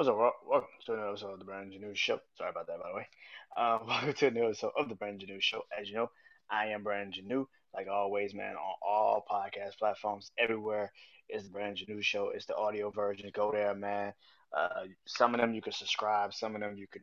[0.00, 0.16] What's up?
[0.48, 2.20] Welcome to another episode of the Brand New Show.
[2.38, 3.06] Sorry about that, by the way.
[3.54, 5.64] Uh, welcome to another episode of the Brand New Show.
[5.78, 6.10] As you know,
[6.50, 7.46] I am Brand New.
[7.74, 10.90] Like always, man, on all podcast platforms, everywhere
[11.28, 12.30] is the Brand New Show.
[12.30, 13.30] It's the audio version.
[13.34, 14.14] Go there, man.
[14.56, 16.32] Uh, some of them you can subscribe.
[16.32, 17.02] Some of them you can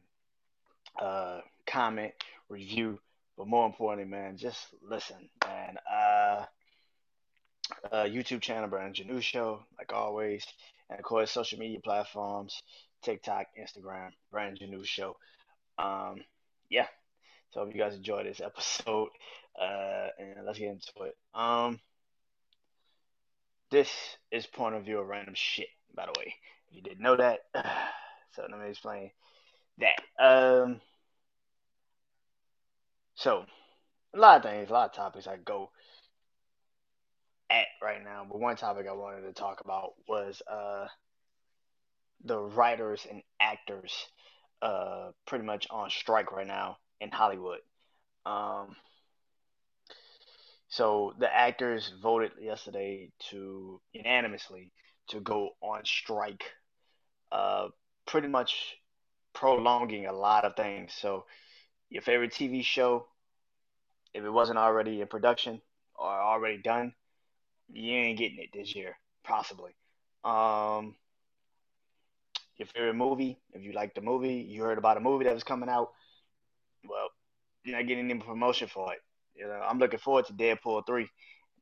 [1.00, 2.14] uh, comment,
[2.50, 2.98] review.
[3.38, 5.76] But more importantly, man, just listen, man.
[5.88, 6.46] Uh,
[7.92, 10.48] uh, YouTube channel, Brand New Show, like always.
[10.90, 12.62] And of course, social media platforms,
[13.02, 15.16] TikTok, Instagram, Brand New Show.
[15.78, 16.18] Um,
[16.70, 16.88] yeah.
[17.52, 19.10] So hope you guys enjoy this episode.
[19.60, 21.18] Uh, and let's get into it.
[21.34, 21.80] Um,
[23.72, 23.90] this
[24.32, 26.36] is point of view of random shit, by the way.
[26.70, 27.40] If you didn't know that,
[28.36, 29.10] so let me explain
[29.80, 30.24] that.
[30.24, 30.80] Um,
[33.16, 33.46] so
[34.14, 35.72] a lot of things, a lot of topics I go
[37.50, 40.88] at right now, but one topic I wanted to talk about was uh
[42.24, 43.94] the writers and actors
[44.62, 47.60] uh pretty much on strike right now in Hollywood.
[48.26, 48.76] Um
[50.70, 54.72] so the actors voted yesterday to unanimously
[55.10, 56.44] to go on strike,
[57.32, 57.70] uh
[58.06, 58.76] pretty much
[59.34, 60.94] prolonging a lot of things.
[60.94, 61.26] So
[61.90, 63.08] your favorite TV show,
[64.14, 65.62] if it wasn't already in production
[65.96, 66.94] or already done,
[67.72, 69.72] you ain't getting it this year, possibly.
[70.24, 70.96] Um,
[72.58, 75.44] your favorite movie, if you like the movie, you heard about a movie that was
[75.44, 75.90] coming out,
[76.88, 77.10] well,
[77.64, 79.00] you're not getting any promotion for it.
[79.36, 81.08] You know, I'm looking forward to Deadpool 3.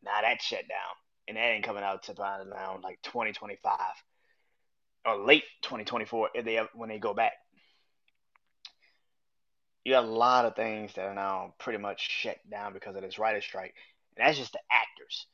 [0.03, 0.95] Now that shut down.
[1.27, 3.79] And that ain't coming out to around like 2025
[5.05, 7.33] or late 2024 if they when they go back.
[9.83, 13.01] You got a lot of things that are now pretty much shut down because of
[13.01, 13.73] this writer strike.
[14.15, 15.25] And that's just the actors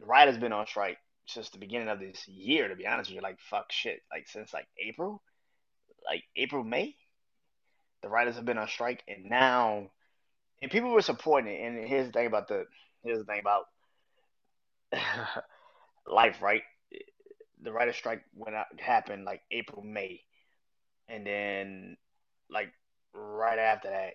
[0.00, 2.68] writers been on strike since the beginning of this year.
[2.68, 5.22] To be honest with you, like fuck shit, like since like April,
[6.06, 6.96] like April May,
[8.02, 9.90] the writers have been on strike, and now,
[10.60, 11.60] and people were supporting it.
[11.60, 12.66] And here's the thing about the
[13.02, 13.64] here's the thing about
[16.06, 16.62] life, right?
[17.62, 20.22] The writer strike when it happened like April May,
[21.08, 21.96] and then
[22.50, 22.72] like
[23.14, 24.14] right after that,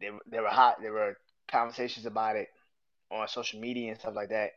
[0.00, 1.16] there there were hot there were
[1.48, 2.48] conversations about it
[3.12, 4.52] on social media and stuff like that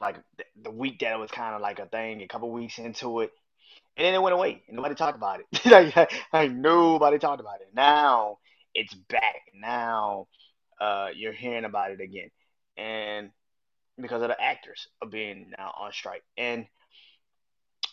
[0.00, 0.16] like
[0.62, 3.30] the week that it was kind of like a thing, a couple weeks into it,
[3.96, 5.66] and then it went away, and nobody talked about it.
[5.96, 7.68] like, like nobody talked about it.
[7.74, 8.38] Now
[8.74, 9.52] it's back.
[9.54, 10.26] Now
[10.80, 12.30] uh, you're hearing about it again,
[12.76, 13.30] and
[14.00, 16.22] because of the actors are being now on strike.
[16.38, 16.66] And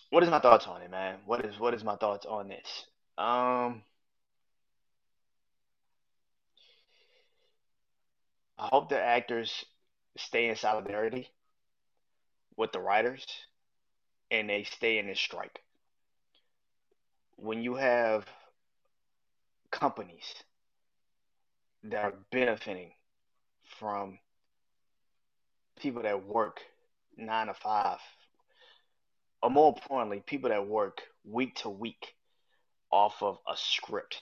[0.09, 1.17] what is my thoughts on it, man?
[1.25, 2.85] What is what is my thoughts on this?
[3.17, 3.83] Um,
[8.57, 9.65] I hope the actors
[10.17, 11.29] stay in solidarity
[12.55, 13.25] with the writers
[14.31, 15.61] and they stay in this strike.
[17.35, 18.25] When you have
[19.71, 20.33] companies
[21.83, 22.91] that are benefiting
[23.79, 24.19] from
[25.79, 26.61] people that work
[27.15, 27.99] nine to five,
[29.41, 32.15] or more importantly, people that work week to week
[32.91, 34.21] off of a script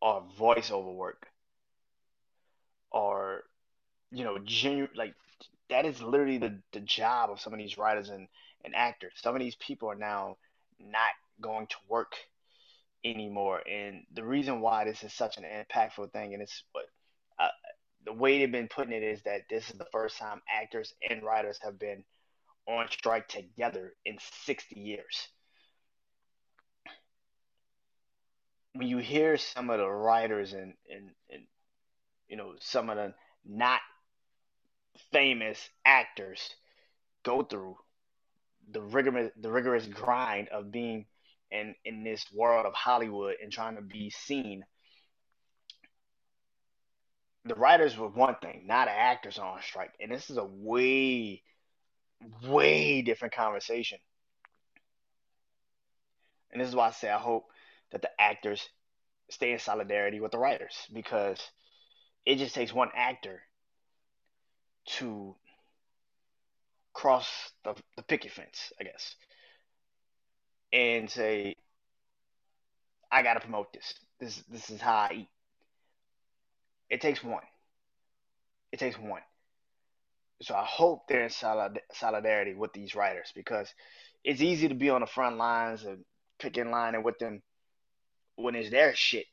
[0.00, 1.28] or voiceover work
[2.90, 3.44] or
[4.12, 5.14] you know genuine like
[5.72, 8.28] that is literally the, the job of some of these writers and,
[8.64, 9.12] and actors.
[9.16, 10.36] Some of these people are now
[10.78, 12.12] not going to work
[13.04, 13.60] anymore.
[13.68, 16.84] And the reason why this is such an impactful thing, and it's what
[17.38, 17.48] uh,
[18.04, 21.22] the way they've been putting it is that this is the first time actors and
[21.22, 22.04] writers have been
[22.68, 25.28] on strike together in 60 years.
[28.74, 31.42] When you hear some of the writers and, and, and
[32.28, 33.14] you know, some of the
[33.44, 33.80] not
[35.12, 36.50] famous actors
[37.24, 37.76] go through
[38.70, 41.06] the rigorous the rigorous grind of being
[41.50, 44.64] in in this world of Hollywood and trying to be seen.
[47.44, 51.42] The writers were one thing, not actors on strike, and this is a way,
[52.46, 53.98] way different conversation.
[56.52, 57.46] And this is why I say I hope
[57.90, 58.68] that the actors
[59.28, 61.40] stay in solidarity with the writers because
[62.24, 63.42] it just takes one actor
[64.86, 65.34] to
[66.92, 67.28] cross
[67.64, 69.14] the, the picket fence, I guess,
[70.72, 71.56] and say,
[73.10, 73.94] I gotta promote this.
[74.20, 75.28] This this is how I eat.
[76.88, 77.42] It takes one.
[78.72, 79.22] It takes one.
[80.42, 83.72] So I hope they're in solid, solidarity with these writers because
[84.24, 86.04] it's easy to be on the front lines and
[86.38, 87.42] picking line and with them
[88.36, 89.26] when it's their shit,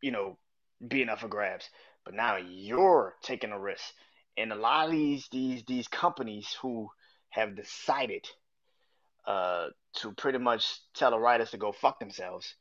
[0.00, 0.38] you know,
[0.86, 1.68] being up for grabs.
[2.04, 3.84] But now you're taking a risk
[4.36, 6.88] and a lot of these these these companies who
[7.30, 8.26] have decided
[9.26, 12.54] uh, to pretty much tell the writers to go fuck themselves,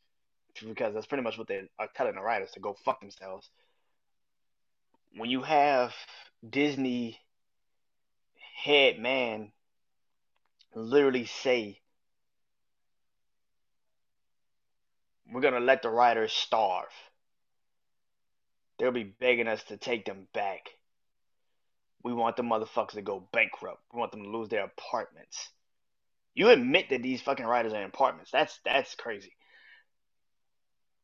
[0.66, 3.50] because that's pretty much what they are telling the writers to go fuck themselves.
[5.16, 5.94] When you have
[6.48, 7.20] Disney
[8.64, 9.52] head man
[10.74, 11.80] literally say,
[15.32, 16.88] we're going to let the writers starve.
[18.80, 20.70] They'll be begging us to take them back.
[22.04, 23.82] We want the motherfuckers to go bankrupt.
[23.94, 25.50] We want them to lose their apartments.
[26.36, 28.32] You admit that these fucking writers are in apartments.
[28.32, 29.34] That's that's crazy.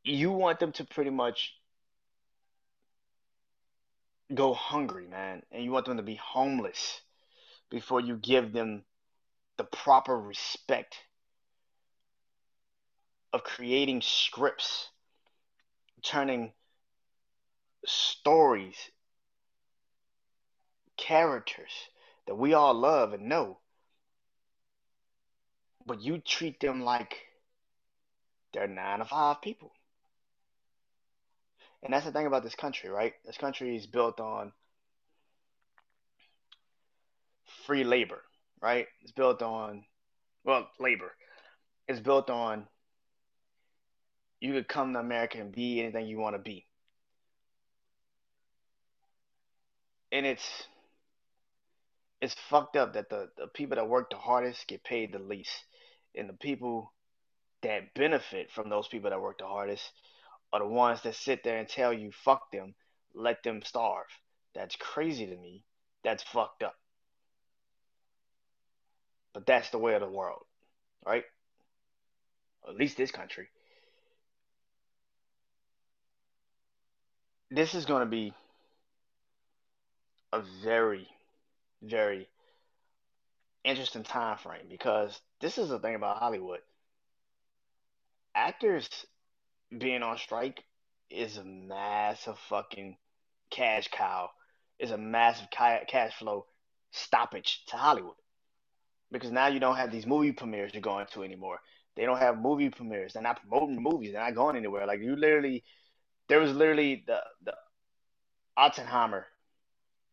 [0.03, 1.53] You want them to pretty much
[4.33, 7.01] go hungry, man, and you want them to be homeless
[7.69, 8.83] before you give them
[9.57, 10.95] the proper respect
[13.33, 14.89] of creating scripts,
[16.01, 16.53] turning
[17.85, 18.75] stories,
[20.99, 21.71] characters
[22.27, 23.57] that we all love and know,
[25.85, 27.15] but you treat them like
[28.53, 29.71] they're nine to five people.
[31.81, 33.13] And that's the thing about this country, right?
[33.25, 34.51] This country is built on
[37.65, 38.21] free labor,
[38.61, 38.87] right?
[39.01, 39.85] It's built on,
[40.43, 41.13] well, labor.
[41.87, 42.67] It's built on
[44.41, 46.65] you could come to America and be anything you want to be.
[50.11, 50.67] And it's
[52.21, 55.63] it's fucked up that the, the people that work the hardest get paid the least.
[56.15, 56.93] And the people
[57.61, 59.83] that benefit from those people that work the hardest
[60.51, 62.73] are the ones that sit there and tell you, fuck them,
[63.13, 64.07] let them starve.
[64.55, 65.63] That's crazy to me.
[66.03, 66.75] That's fucked up.
[69.33, 70.43] But that's the way of the world,
[71.05, 71.23] right?
[72.67, 73.47] At least this country.
[77.51, 78.33] This is going to be
[80.33, 81.07] a very,
[81.81, 82.27] very
[83.63, 86.59] interesting time frame because this is the thing about Hollywood.
[88.35, 88.89] Actors
[89.75, 90.63] being on strike
[91.09, 92.97] is a massive fucking
[93.51, 94.29] cash cow.
[94.79, 96.45] Is a massive cash flow
[96.91, 98.15] stoppage to Hollywood
[99.11, 101.59] because now you don't have these movie premieres you're going to anymore.
[101.95, 103.13] They don't have movie premieres.
[103.13, 104.13] They're not promoting movies.
[104.13, 104.85] They're not going anywhere.
[104.87, 105.63] Like you literally,
[106.29, 107.53] there was literally the the
[108.55, 109.25] Oppenheimer.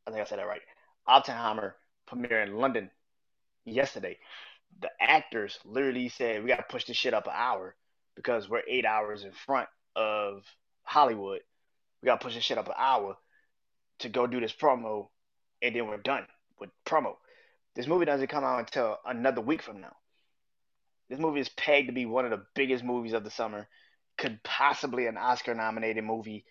[0.07, 0.63] I think I said that right.
[1.07, 1.77] Oppenheimer
[2.07, 2.91] premiere in London
[3.65, 4.19] yesterday.
[4.81, 7.75] The actors literally said we got to push this shit up an hour
[8.15, 10.43] because we're eight hours in front of
[10.83, 11.41] Hollywood.
[12.03, 13.17] We got to push this shit up an hour
[14.01, 15.09] to go do this promo,
[15.63, 16.27] and then we're done
[16.59, 17.17] with promo.
[17.75, 19.95] This movie doesn't come out until another week from now.
[21.09, 23.69] This movie is pegged to be one of the biggest movies of the summer.
[24.19, 26.45] Could possibly an Oscar nominated movie.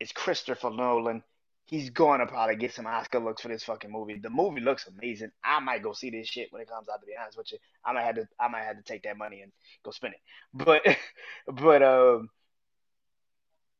[0.00, 1.22] It's Christopher Nolan.
[1.66, 4.18] He's going to probably get some Oscar looks for this fucking movie.
[4.18, 5.30] The movie looks amazing.
[5.42, 7.00] I might go see this shit when it comes out.
[7.00, 8.28] To be honest with you, I might have to.
[8.38, 9.50] I might have to take that money and
[9.82, 10.20] go spend it.
[10.52, 10.82] But,
[11.46, 12.28] but um,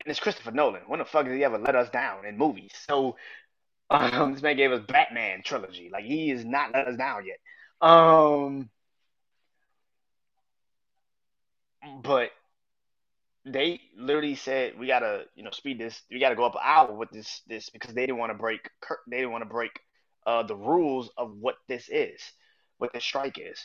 [0.04, 0.82] and it's Christopher Nolan.
[0.86, 2.72] When the fuck did he ever let us down in movies?
[2.86, 3.16] So
[3.90, 5.88] um, this man gave us Batman trilogy.
[5.92, 7.38] Like he is not let us down yet.
[7.80, 8.68] Um,
[12.02, 12.30] but
[13.44, 16.00] they literally said we gotta, you know, speed this.
[16.10, 18.68] We gotta go up an hour with this, this because they didn't want to break.
[19.08, 19.72] They didn't want to break
[20.26, 22.20] uh, the rules of what this is,
[22.78, 23.58] what the strike is.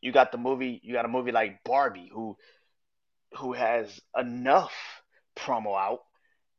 [0.00, 0.80] You got the movie.
[0.82, 2.36] You got a movie like Barbie, who,
[3.36, 4.72] who has enough
[5.36, 6.00] promo out,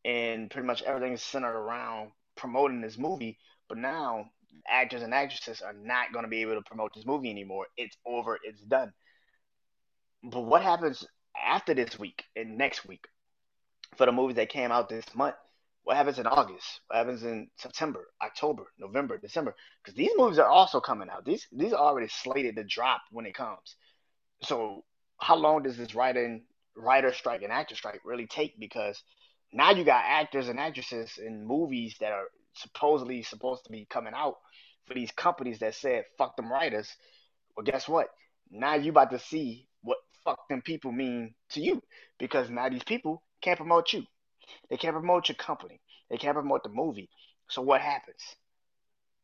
[0.05, 3.37] and pretty much everything is centered around promoting this movie,
[3.69, 4.25] but now
[4.67, 7.67] actors and actresses are not going to be able to promote this movie anymore.
[7.77, 8.37] It's over.
[8.43, 8.93] It's done.
[10.23, 13.07] But what happens after this week and next week
[13.97, 15.35] for the movies that came out this month?
[15.83, 16.81] What happens in August?
[16.87, 19.55] What happens in September, October, November, December?
[19.83, 21.25] Because these movies are also coming out.
[21.25, 23.75] These these are already slated to drop when it comes.
[24.43, 24.83] So
[25.19, 26.43] how long does this writing
[26.75, 28.59] writer strike and actor strike really take?
[28.59, 29.01] Because
[29.51, 34.13] now you got actors and actresses in movies that are supposedly supposed to be coming
[34.15, 34.37] out
[34.85, 36.89] for these companies that said fuck them writers.
[37.55, 38.07] Well, guess what?
[38.49, 39.67] Now you about to see
[40.23, 41.81] fuck them people mean to you
[42.19, 44.03] because now these people can't promote you.
[44.69, 45.79] They can't promote your company.
[46.09, 47.09] They can't promote the movie.
[47.49, 48.21] So what happens?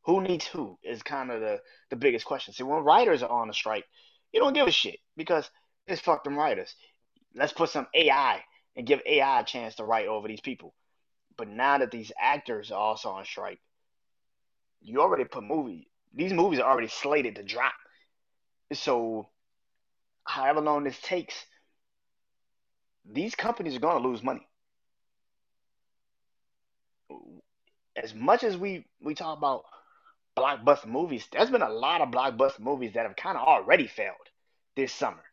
[0.06, 2.54] Who needs who is kind of the, the biggest question.
[2.54, 3.86] See, when writers are on a strike,
[4.32, 5.50] you don't give a shit because
[5.86, 6.74] it's fuck them writers.
[7.36, 8.42] Let's put some AI
[8.76, 10.74] and give AI a chance to write over these people.
[11.38, 13.60] But now that these actors are also on strike,
[14.82, 15.90] you already put movie.
[16.14, 17.74] These movies are already slated to drop.
[18.74, 19.28] So,
[20.28, 21.34] however long this takes,
[23.10, 24.46] these companies are going to lose money.
[27.96, 29.64] As much as we we talk about
[30.38, 34.16] blockbuster movies, there's been a lot of blockbuster movies that have kind of already failed
[34.76, 35.24] this summer.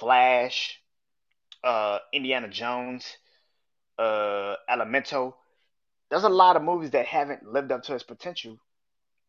[0.00, 0.80] Flash,
[1.62, 3.06] uh, Indiana Jones,
[3.98, 5.36] uh, Elemental.
[6.10, 8.58] There's a lot of movies that haven't lived up to its potential,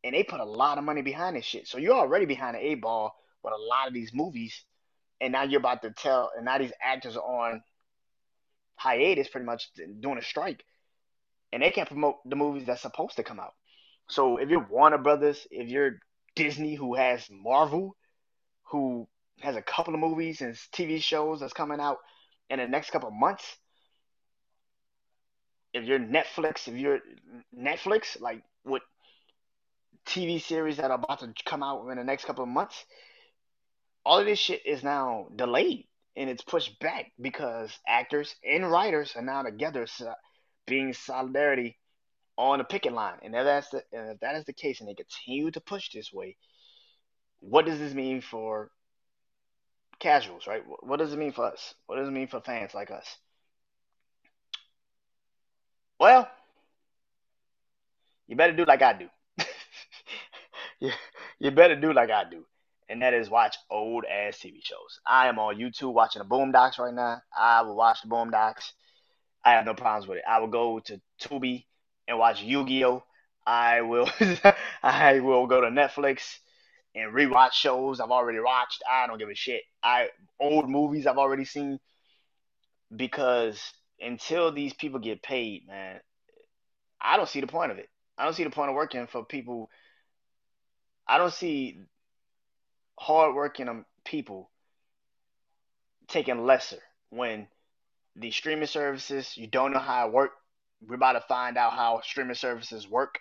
[0.03, 1.67] and they put a lot of money behind this shit.
[1.67, 4.63] So you're already behind the A ball with a lot of these movies,
[5.24, 7.63] and now you're about to tell, and now these actors are on
[8.75, 9.70] hiatus, pretty much
[10.01, 10.65] doing a strike,
[11.53, 13.53] and they can't promote the movies that's supposed to come out.
[14.10, 16.00] So if you're Warner Brothers, if you're
[16.36, 17.96] Disney, who has Marvel,
[18.63, 19.08] who
[19.39, 22.00] has a couple of movies and TV shows that's coming out
[22.50, 23.46] in the next couple of months,
[25.74, 27.00] if you're Netflix, if you're
[27.58, 28.84] Netflix, like with
[30.06, 32.84] TV series that are about to come out in the next couple of months,
[34.05, 39.13] all of this shit is now delayed and it's pushed back because actors and writers
[39.15, 39.88] are now together
[40.67, 41.77] being solidarity
[42.38, 43.17] on the picket line.
[43.24, 45.89] And if that's the and if that is the case and they continue to push
[45.91, 46.36] this way,
[47.39, 48.72] what does this mean for
[50.00, 50.63] casuals, right?
[50.81, 51.74] What does it mean for us?
[51.88, 53.05] What does it mean for fans like us?
[56.00, 56.29] Well,
[58.27, 59.07] you better do like I do.
[60.79, 60.91] you,
[61.39, 62.45] you better do like I do.
[62.90, 65.00] And that is watch old ass TV shows.
[65.08, 67.22] I am on YouTube watching the Boondocks right now.
[67.38, 68.72] I will watch the Boondocks.
[69.46, 70.24] I have no problems with it.
[70.30, 71.66] I will go to Tubi
[72.08, 73.04] and watch Yu-Gi-Oh.
[73.46, 74.10] I will
[74.84, 76.22] I will go to Netflix
[76.96, 78.84] and rewatch shows I've already watched.
[78.92, 79.63] I don't give a shit.
[79.84, 80.10] I
[80.40, 81.80] old movies I've already seen
[82.96, 83.62] because
[84.00, 86.00] until these people get paid, man,
[87.02, 87.90] I don't see the point of it.
[88.18, 89.70] I don't see the point of working for people.
[91.08, 91.80] I don't see
[92.97, 94.50] hardworking um, people
[96.07, 97.47] taking lesser when
[98.15, 100.31] the streaming services you don't know how it work.
[100.85, 103.19] We're about to find out how streaming services work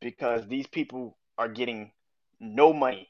[0.00, 1.92] because these people are getting
[2.38, 3.08] no money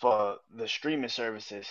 [0.00, 1.66] for the streaming services.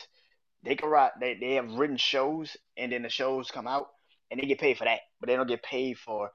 [0.64, 3.88] They can write they, they have written shows and then the shows come out
[4.30, 6.32] and they get paid for that, but they don't get paid for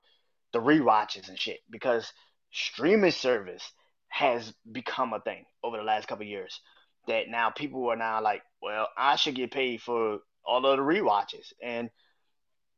[0.52, 2.12] the re-watches and shit because
[2.52, 3.72] streaming service
[4.08, 6.60] has become a thing over the last couple years.
[7.06, 10.82] That now people are now like, well, I should get paid for all of the
[10.82, 11.90] re-watches, and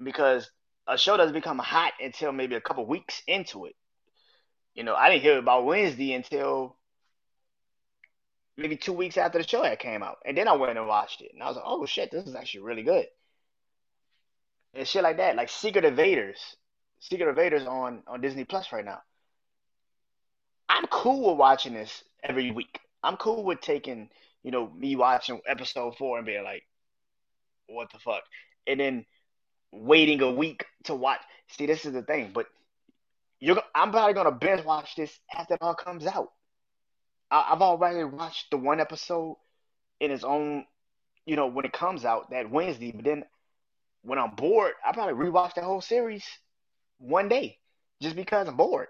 [0.03, 0.51] because
[0.87, 3.77] a show doesn't become hot until maybe a couple weeks into it.
[4.75, 6.77] You know, I didn't hear about Wednesday until
[8.57, 11.21] maybe two weeks after the show had came out, and then I went and watched
[11.21, 13.07] it, and I was like, oh shit, this is actually really good
[14.75, 16.57] and shit like that, like Secret Invaders.
[17.01, 19.01] Secret Invaders on on Disney Plus right now.
[20.69, 22.81] I'm cool with watching this every week.
[23.03, 24.11] I'm cool with taking,
[24.43, 26.65] you know, me watching episode four and being like,
[27.67, 28.23] what the fuck?
[28.67, 29.07] And then
[29.73, 31.21] waiting a week to watch.
[31.49, 32.47] See, this is the thing, but
[33.41, 36.33] you're I'm probably gonna binge watch this after it all comes out.
[37.31, 39.37] I, have already watched the one episode
[40.01, 40.65] in its own,
[41.27, 43.25] you know, when it comes out that Wednesday, but then
[44.03, 46.25] when I'm bored, I probably rewatch the whole series
[46.99, 47.59] one day
[48.01, 48.89] just because I'm bored.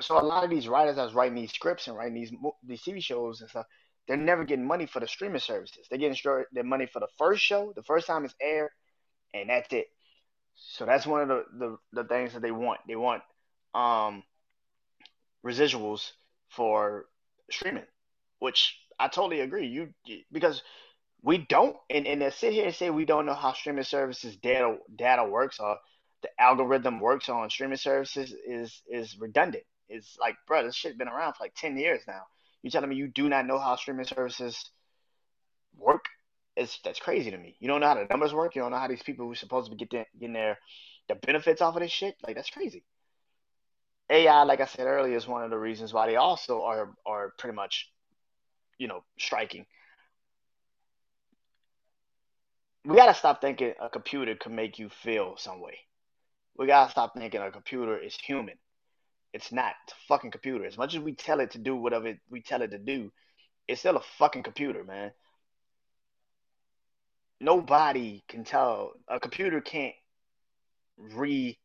[0.00, 2.32] So a lot of these writers that's writing these scripts and writing these
[2.66, 3.66] these TV shows and stuff,
[4.06, 5.86] they're never getting money for the streaming services.
[5.88, 6.16] They're getting
[6.52, 8.70] their money for the first show, the first time it's aired,
[9.34, 9.86] and that's it.
[10.54, 12.80] So that's one of the, the, the things that they want.
[12.86, 13.22] They want
[13.74, 14.22] um,
[15.44, 16.12] residuals
[16.48, 17.06] for
[17.50, 17.84] streaming,
[18.38, 19.66] which I totally agree.
[19.66, 19.88] You
[20.32, 20.62] because
[21.22, 24.36] we don't and, and to sit here and say we don't know how streaming services
[24.36, 25.76] data data works or
[26.22, 29.64] the algorithm works on streaming services is is redundant.
[29.88, 32.22] It's like, bro, this shit been around for like ten years now.
[32.62, 34.70] You telling me you do not know how streaming services
[35.76, 36.06] work?
[36.56, 37.56] It's that's crazy to me.
[37.60, 38.56] You don't know how the numbers work.
[38.56, 40.58] You don't know how these people who are supposed to be getting getting their
[41.08, 42.16] the benefits off of this shit.
[42.26, 42.84] Like that's crazy.
[44.08, 47.32] AI, like I said earlier, is one of the reasons why they also are are
[47.38, 47.90] pretty much,
[48.78, 49.66] you know, striking
[52.86, 55.76] we gotta stop thinking a computer can make you feel some way.
[56.56, 58.54] We gotta stop thinking a computer is human.
[59.36, 59.74] It's not.
[59.84, 60.64] It's a fucking computer.
[60.64, 63.12] As much as we tell it to do whatever we tell it to do,
[63.68, 65.12] it's still a fucking computer, man.
[67.38, 69.94] Nobody can tell a computer can't
[70.96, 71.58] re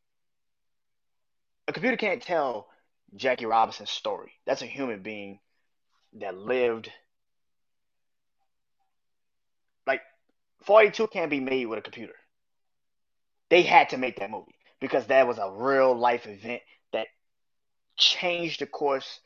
[1.69, 2.67] a computer can't tell
[3.15, 4.33] Jackie Robinson's story.
[4.45, 5.39] That's a human being
[6.19, 6.91] that lived
[9.87, 10.01] Like,
[10.65, 12.15] 42 can't be made with a computer.
[13.49, 16.61] They had to make that movie because that was a real life event
[17.97, 19.19] that changed the course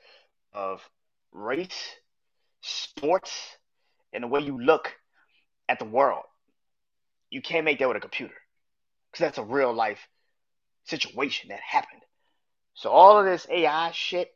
[0.54, 0.82] of
[1.32, 1.96] race,
[2.62, 3.58] sports,
[4.14, 4.94] and the way you look
[5.68, 6.24] at the world.
[7.30, 8.36] You can't make that with a computer
[9.12, 10.00] because that's a real life
[10.86, 12.02] situation that happened.
[12.74, 14.32] So all of this AI shit,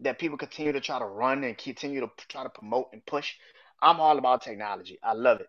[0.00, 3.34] that people continue to try to run and continue to try to promote and push.
[3.80, 4.98] I'm all about technology.
[5.02, 5.48] I love it.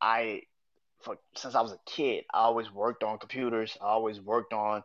[0.00, 0.42] I
[1.00, 3.76] for since I was a kid, I always worked on computers.
[3.80, 4.82] I always worked on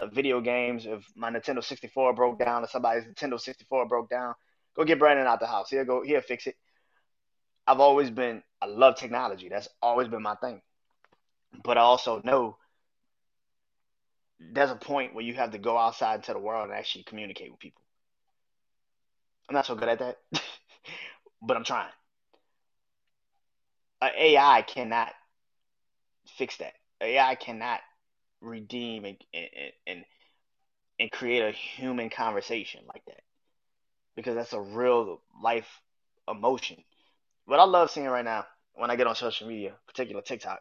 [0.00, 0.86] uh, video games.
[0.86, 4.34] If my Nintendo 64 broke down or somebody's Nintendo 64 broke down,
[4.76, 5.70] go get Brandon out the house.
[5.70, 6.02] He'll go.
[6.02, 6.56] He'll fix it.
[7.66, 8.42] I've always been.
[8.60, 9.48] I love technology.
[9.48, 10.60] That's always been my thing.
[11.64, 12.56] But I also know
[14.38, 17.50] there's a point where you have to go outside into the world and actually communicate
[17.50, 17.82] with people.
[19.48, 20.18] I'm not so good at that,
[21.42, 21.90] but I'm trying.
[24.02, 25.12] AI cannot
[26.38, 26.72] fix that.
[27.00, 27.80] AI cannot
[28.40, 29.16] redeem and,
[29.86, 30.04] and
[30.98, 33.22] and create a human conversation like that
[34.16, 35.80] because that's a real life
[36.28, 36.76] emotion.
[37.46, 40.60] What I love seeing right now when I get on social media, particular TikTok,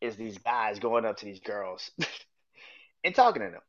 [0.00, 1.90] is these guys going up to these girls
[3.04, 3.60] and talking to them.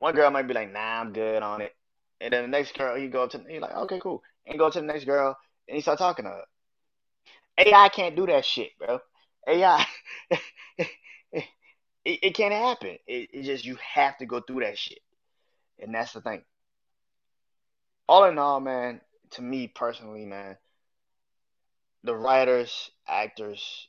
[0.00, 1.74] One girl might be like, "Nah, I'm good on it,"
[2.20, 4.70] and then the next girl, he go up to, he like, "Okay, cool," and go
[4.70, 5.36] to the next girl
[5.68, 6.44] and he start talking to her.
[7.58, 9.00] AI can't do that shit, bro.
[9.46, 9.84] AI,
[12.04, 12.98] it, it can't happen.
[13.06, 15.00] It, it just you have to go through that shit,
[15.78, 16.42] and that's the thing.
[18.08, 19.00] All in all, man,
[19.32, 20.56] to me personally, man,
[22.04, 23.88] the writers, actors,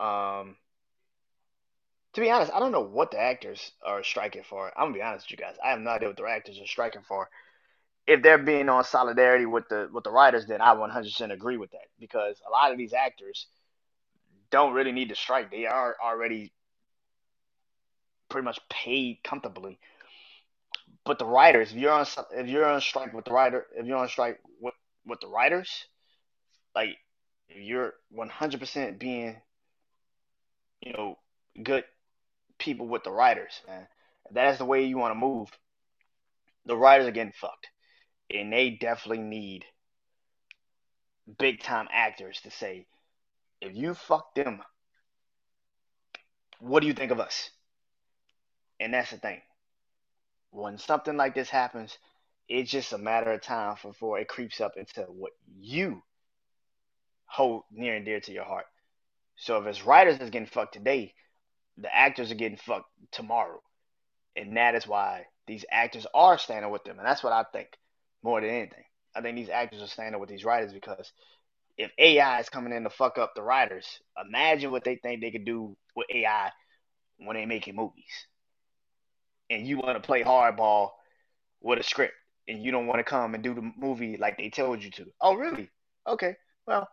[0.00, 0.56] um,
[2.14, 4.70] to be honest, I don't know what the actors are striking for.
[4.76, 5.56] I'm gonna be honest with you guys.
[5.64, 7.28] I have no idea what the actors are striking for.
[8.06, 11.70] If they're being on solidarity with the with the writers, then I 100% agree with
[11.70, 13.46] that because a lot of these actors
[14.50, 15.50] don't really need to strike.
[15.50, 16.52] They are already
[18.32, 19.78] pretty much paid comfortably.
[21.04, 23.98] But the writers, if you're on if you're on strike with the writer, if you're
[23.98, 24.74] on strike with
[25.06, 25.84] with the writers,
[26.74, 26.96] like
[27.48, 29.36] if you're 100% being,
[30.80, 31.18] you know,
[31.62, 31.84] good
[32.58, 33.86] people with the writers, man.
[34.26, 35.48] If that's the way you want to move.
[36.64, 37.66] The writers are getting fucked,
[38.30, 39.64] and they definitely need
[41.38, 42.86] big time actors to say,
[43.60, 44.62] if you fuck them,
[46.60, 47.50] what do you think of us?
[48.80, 49.40] And that's the thing.
[50.50, 51.96] When something like this happens,
[52.48, 56.02] it's just a matter of time before it creeps up into what you
[57.26, 58.66] hold near and dear to your heart.
[59.36, 61.14] So if it's writers that's getting fucked today,
[61.78, 63.62] the actors are getting fucked tomorrow.
[64.36, 66.98] And that is why these actors are standing with them.
[66.98, 67.68] And that's what I think
[68.22, 68.84] more than anything.
[69.14, 71.12] I think these actors are standing with these writers because
[71.76, 73.86] if AI is coming in to fuck up the writers,
[74.26, 76.50] imagine what they think they could do with AI
[77.18, 78.26] when they're making movies.
[79.52, 80.90] And you want to play hardball
[81.60, 82.14] with a script
[82.48, 85.06] and you don't want to come and do the movie like they told you to.
[85.20, 85.70] Oh, really?
[86.06, 86.36] Okay.
[86.66, 86.88] Well,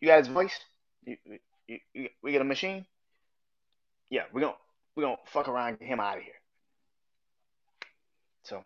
[0.00, 0.58] you got his voice.
[1.04, 1.16] You,
[1.66, 2.86] you, you, we get a machine
[4.10, 4.54] yeah, we're gonna
[4.96, 6.32] we're gonna fuck around and get him out of here.
[8.44, 8.64] So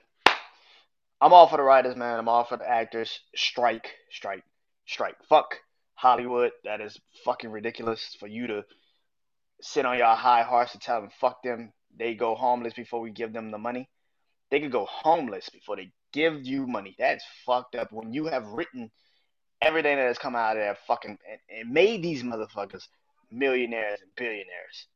[1.20, 2.18] I'm all for the writers, man.
[2.18, 3.20] I'm all for the actors.
[3.34, 4.44] Strike, strike,
[4.86, 5.16] strike.
[5.28, 5.56] Fuck
[5.94, 6.52] Hollywood.
[6.64, 8.64] That is fucking ridiculous for you to
[9.60, 11.72] sit on your high horse and tell them fuck them.
[11.96, 13.88] They go homeless before we give them the money.
[14.50, 16.94] They could go homeless before they give you money.
[16.98, 17.92] That's fucked up.
[17.92, 18.90] When you have written
[19.61, 22.88] everything that has come out of there fucking and, and made these motherfuckers
[23.31, 24.87] millionaires and billionaires.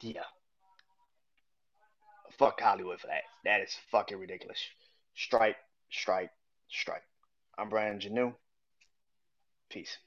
[0.00, 0.22] Yeah.
[2.38, 3.22] Fuck Hollywood for that.
[3.44, 4.58] That is fucking ridiculous.
[5.14, 5.56] Strike,
[5.90, 6.30] strike,
[6.68, 7.02] strike.
[7.56, 8.34] I'm Brian Janeau.
[9.70, 9.98] Peace.